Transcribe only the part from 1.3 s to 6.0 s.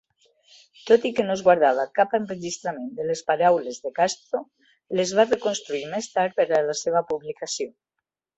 es guardava cap enregistrament de les paraules de Castro, les va reconstruir